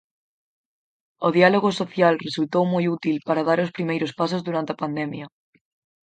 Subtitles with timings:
[1.27, 5.27] O diálogo social resultou moi útil para dar os primeiros pasos durante a pandemia.